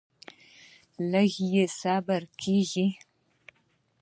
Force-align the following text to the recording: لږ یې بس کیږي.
لږ 1.11 1.31
یې 1.51 1.63
بس 2.05 2.23
کیږي. 2.41 2.87